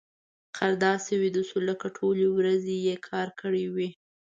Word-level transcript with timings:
خر 0.57 0.71
داسې 0.85 1.11
ویده 1.21 1.43
شو 1.49 1.59
لکه 1.69 1.87
ټولې 1.97 2.27
ورځې 2.37 2.75
يې 2.87 2.95
کار 3.09 3.27
کړی 3.41 3.65
وي. 3.75 3.89